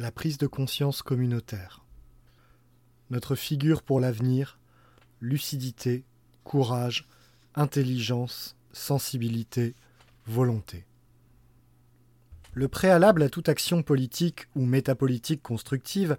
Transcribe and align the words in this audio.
La 0.00 0.12
prise 0.12 0.38
de 0.38 0.46
conscience 0.46 1.02
communautaire. 1.02 1.84
Notre 3.10 3.34
figure 3.34 3.82
pour 3.82 3.98
l'avenir, 3.98 4.60
lucidité, 5.20 6.04
courage, 6.44 7.08
intelligence, 7.56 8.54
sensibilité, 8.72 9.74
volonté. 10.24 10.86
Le 12.52 12.68
préalable 12.68 13.24
à 13.24 13.28
toute 13.28 13.48
action 13.48 13.82
politique 13.82 14.46
ou 14.54 14.66
métapolitique 14.66 15.42
constructive 15.42 16.16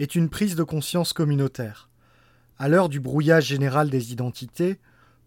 est 0.00 0.16
une 0.16 0.28
prise 0.28 0.56
de 0.56 0.64
conscience 0.64 1.12
communautaire. 1.12 1.90
À 2.58 2.68
l'heure 2.68 2.88
du 2.88 2.98
brouillage 2.98 3.46
général 3.46 3.88
des 3.88 4.10
identités, 4.10 4.80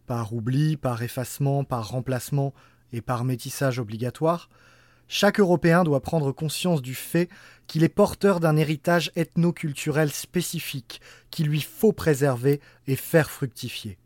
par 0.05 0.33
oubli, 0.33 0.75
par 0.75 1.01
effacement, 1.01 1.63
par 1.63 1.87
remplacement 1.87 2.53
et 2.91 2.99
par 2.99 3.23
métissage 3.23 3.79
obligatoire, 3.79 4.49
chaque 5.07 5.39
Européen 5.39 5.83
doit 5.83 6.01
prendre 6.01 6.31
conscience 6.31 6.81
du 6.81 6.95
fait 6.95 7.29
qu'il 7.67 7.83
est 7.83 7.89
porteur 7.89 8.39
d'un 8.39 8.57
héritage 8.57 9.11
ethno-culturel 9.15 10.11
spécifique 10.11 11.01
qu'il 11.29 11.47
lui 11.47 11.61
faut 11.61 11.93
préserver 11.93 12.59
et 12.87 12.95
faire 12.95 13.29
fructifier. 13.29 13.97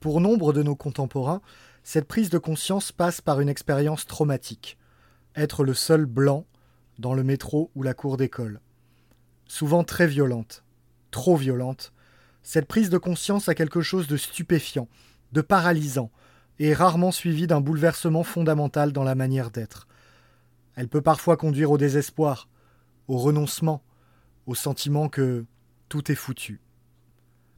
Pour 0.00 0.20
nombre 0.20 0.52
de 0.52 0.62
nos 0.62 0.76
contemporains, 0.76 1.40
cette 1.84 2.08
prise 2.08 2.30
de 2.30 2.38
conscience 2.38 2.92
passe 2.92 3.20
par 3.20 3.40
une 3.40 3.48
expérience 3.48 4.06
traumatique. 4.06 4.78
Être 5.34 5.64
le 5.64 5.74
seul 5.74 6.06
blanc 6.06 6.44
dans 6.98 7.14
le 7.14 7.24
métro 7.24 7.70
ou 7.74 7.82
la 7.82 7.94
cour 7.94 8.16
d'école. 8.16 8.60
Souvent 9.46 9.84
très 9.84 10.06
violente, 10.06 10.64
trop 11.10 11.36
violente, 11.36 11.92
cette 12.42 12.66
prise 12.66 12.90
de 12.90 12.98
conscience 12.98 13.48
a 13.48 13.54
quelque 13.54 13.80
chose 13.80 14.08
de 14.08 14.16
stupéfiant, 14.16 14.88
de 15.32 15.40
paralysant, 15.40 16.10
et 16.58 16.74
rarement 16.74 17.12
suivie 17.12 17.46
d'un 17.46 17.60
bouleversement 17.60 18.24
fondamental 18.24 18.92
dans 18.92 19.04
la 19.04 19.14
manière 19.14 19.50
d'être. 19.50 19.86
Elle 20.74 20.88
peut 20.88 21.02
parfois 21.02 21.36
conduire 21.36 21.70
au 21.70 21.78
désespoir, 21.78 22.48
au 23.08 23.18
renoncement, 23.18 23.82
au 24.46 24.54
sentiment 24.54 25.08
que 25.08 25.44
tout 25.88 26.10
est 26.10 26.16
foutu. 26.16 26.60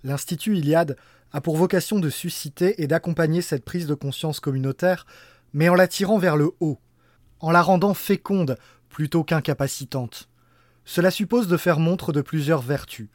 L'Institut 0.03 0.57
Iliade 0.57 0.97
a 1.33 1.41
pour 1.41 1.57
vocation 1.57 1.99
de 1.99 2.11
susciter 2.11 2.83
et 2.83 2.87
d'accompagner 2.87 3.43
cette 3.43 3.65
prise 3.65 3.87
de 3.87 3.95
conscience 3.95 4.41
communautaire, 4.41 5.07
mais 5.53 5.69
en 5.69 5.75
la 5.75 5.89
tirant 5.89 6.19
vers 6.19 6.37
le 6.37 6.53
haut, 6.61 6.79
en 7.41 7.51
la 7.51 7.63
rendant 7.63 7.95
féconde 7.95 8.57
plutôt 8.89 9.25
qu'incapacitante. 9.25 10.29
Cela 10.85 11.11
suppose 11.11 11.49
de 11.49 11.57
faire 11.57 11.79
montre 11.79 12.13
de 12.13 12.21
plusieurs 12.21 12.61
vertus. 12.61 13.09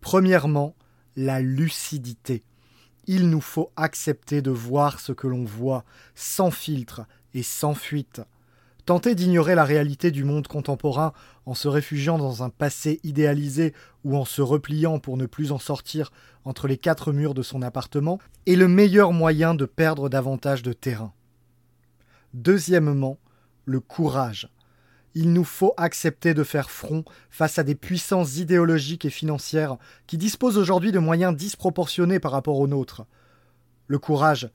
Premièrement, 0.00 0.74
la 1.16 1.40
lucidité. 1.40 2.42
Il 3.06 3.28
nous 3.28 3.40
faut 3.40 3.70
accepter 3.76 4.42
de 4.42 4.50
voir 4.50 5.00
ce 5.00 5.12
que 5.12 5.26
l'on 5.26 5.44
voit, 5.44 5.84
sans 6.14 6.50
filtre 6.50 7.02
et 7.34 7.42
sans 7.42 7.74
fuite. 7.74 8.22
Tenter 8.90 9.14
d'ignorer 9.14 9.54
la 9.54 9.62
réalité 9.62 10.10
du 10.10 10.24
monde 10.24 10.48
contemporain 10.48 11.12
en 11.46 11.54
se 11.54 11.68
réfugiant 11.68 12.18
dans 12.18 12.42
un 12.42 12.50
passé 12.50 12.98
idéalisé 13.04 13.72
ou 14.02 14.16
en 14.16 14.24
se 14.24 14.42
repliant 14.42 14.98
pour 14.98 15.16
ne 15.16 15.26
plus 15.26 15.52
en 15.52 15.60
sortir 15.60 16.10
entre 16.44 16.66
les 16.66 16.76
quatre 16.76 17.12
murs 17.12 17.32
de 17.32 17.42
son 17.42 17.62
appartement 17.62 18.18
est 18.46 18.56
le 18.56 18.66
meilleur 18.66 19.12
moyen 19.12 19.54
de 19.54 19.64
perdre 19.64 20.08
davantage 20.08 20.64
de 20.64 20.72
terrain. 20.72 21.12
Deuxièmement, 22.34 23.18
le 23.64 23.78
courage. 23.78 24.50
Il 25.14 25.32
nous 25.32 25.44
faut 25.44 25.72
accepter 25.76 26.34
de 26.34 26.42
faire 26.42 26.68
front 26.68 27.04
face 27.30 27.60
à 27.60 27.62
des 27.62 27.76
puissances 27.76 28.38
idéologiques 28.38 29.04
et 29.04 29.10
financières 29.10 29.76
qui 30.08 30.18
disposent 30.18 30.58
aujourd'hui 30.58 30.90
de 30.90 30.98
moyens 30.98 31.36
disproportionnés 31.36 32.18
par 32.18 32.32
rapport 32.32 32.58
aux 32.58 32.66
nôtres. 32.66 33.06
Le 33.86 34.00
courage 34.00 34.50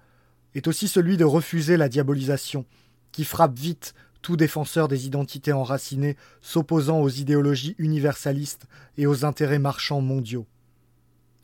est 0.56 0.68
aussi 0.68 0.90
celui 0.90 1.16
de 1.16 1.24
refuser 1.24 1.78
la 1.78 1.88
diabolisation, 1.88 2.66
qui 3.14 3.24
frappe 3.24 3.58
vite 3.58 3.94
tout 4.26 4.38
défenseur 4.38 4.88
des 4.88 5.06
identités 5.06 5.54
enracinées 5.54 6.18
s'opposant 6.42 7.00
aux 7.00 7.10
idéologies 7.10 7.76
universalistes 7.78 8.66
et 8.98 9.06
aux 9.06 9.24
intérêts 9.24 9.60
marchands 9.60 10.02
mondiaux. 10.02 10.48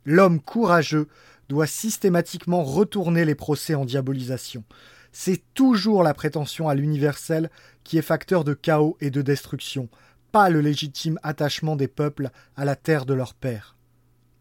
L'homme 0.04 0.42
courageux 0.42 1.08
doit 1.48 1.68
systématiquement 1.68 2.64
retourner 2.64 3.24
les 3.24 3.36
procès 3.36 3.75
en 3.75 3.86
diabolisation. 3.86 4.64
C'est 5.12 5.44
toujours 5.53 6.02
la 6.02 6.16
prétention 6.16 6.69
à 6.69 6.74
l'universel 6.74 7.52
qui 7.84 8.00
est 8.00 8.02
facteur 8.02 8.44
de 8.44 8.56
chaos 8.56 8.98
et 9.00 9.12
de 9.12 9.22
destruction, 9.22 9.88
pas 10.31 10.50
le 10.50 10.59
légitime 10.59 11.19
attachement 11.22 11.75
des 11.75 11.88
peuples 11.88 12.31
à 12.56 12.66
la 12.66 12.75
terre 12.75 13.06
de 13.06 13.13
leur 13.13 13.36
père. 13.36 13.75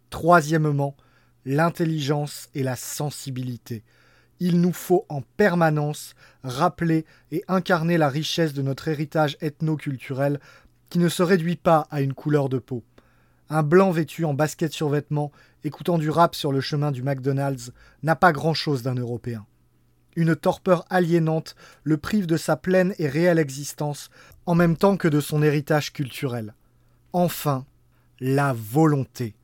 Troisièmement, 0.08 0.96
l'intelligence 1.44 2.48
et 2.54 2.62
la 2.62 2.76
sensibilité 2.76 3.84
il 4.40 4.60
nous 4.60 4.72
faut 4.72 5.04
en 5.08 5.22
permanence 5.36 6.14
rappeler 6.42 7.04
et 7.30 7.44
incarner 7.46 7.98
la 7.98 8.08
richesse 8.08 8.54
de 8.54 8.62
notre 8.62 8.88
héritage 8.88 9.36
ethno-culturel 9.40 10.40
qui 10.88 10.98
ne 10.98 11.08
se 11.08 11.22
réduit 11.22 11.56
pas 11.56 11.86
à 11.90 12.00
une 12.00 12.14
couleur 12.14 12.48
de 12.48 12.58
peau. 12.58 12.82
Un 13.50 13.62
blanc 13.62 13.90
vêtu 13.90 14.24
en 14.24 14.32
basket 14.32 14.72
survêtement, 14.72 15.30
écoutant 15.62 15.98
du 15.98 16.08
rap 16.08 16.34
sur 16.34 16.52
le 16.52 16.60
chemin 16.60 16.90
du 16.90 17.02
McDonald's, 17.02 17.72
n'a 18.02 18.16
pas 18.16 18.32
grand-chose 18.32 18.82
d'un 18.82 18.94
Européen. 18.94 19.46
Une 20.16 20.34
torpeur 20.34 20.84
aliénante 20.88 21.54
le 21.84 21.96
prive 21.96 22.26
de 22.26 22.36
sa 22.36 22.56
pleine 22.56 22.94
et 22.98 23.08
réelle 23.08 23.38
existence, 23.38 24.10
en 24.46 24.54
même 24.54 24.76
temps 24.76 24.96
que 24.96 25.08
de 25.08 25.20
son 25.20 25.42
héritage 25.42 25.92
culturel. 25.92 26.54
Enfin, 27.12 27.66
la 28.20 28.52
volonté. 28.52 29.34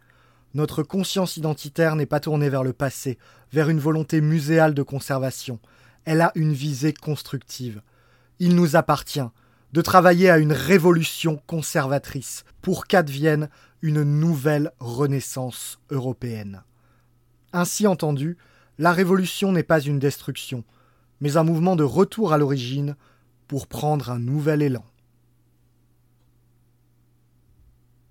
Notre 0.57 0.83
conscience 0.83 1.37
identitaire 1.37 1.97
n'est 1.97 2.07
pas 2.07 2.19
tournée 2.19 2.49
vers 2.49 2.65
le 2.65 2.73
passé, 2.73 3.19
vers 3.53 3.69
une 3.69 3.79
volonté 3.79 4.23
muséale 4.23 4.73
de 4.73 4.83
conservation. 4.83 5.61
Elle 6.07 6.23
a 6.23 6.33
une 6.35 6.55
visée 6.55 6.95
constructive. 6.95 7.83
Il 8.39 8.55
nous 8.55 8.75
appartient 8.75 9.29
de 9.75 9.83
travailler 9.83 10.31
à 10.31 10.39
une 10.39 10.55
révolution 10.55 11.43
conservatrice 11.47 12.47
pour 12.63 12.87
qu'advienne 12.87 13.51
une 13.83 14.03
nouvelle 14.03 14.73
renaissance 14.81 15.79
européenne. 15.91 16.63
Ainsi 17.53 17.87
entendu, 17.87 18.39
la 18.79 18.93
révolution 18.93 19.53
n'est 19.53 19.63
pas 19.63 19.81
une 19.81 19.99
destruction, 19.99 20.65
mais 21.21 21.37
un 21.37 21.45
mouvement 21.45 21.77
de 21.77 21.85
retour 21.85 22.33
à 22.33 22.39
l'origine 22.39 22.97
pour 23.47 23.67
prendre 23.67 24.11
un 24.11 24.19
nouvel 24.19 24.63
élan. 24.63 24.87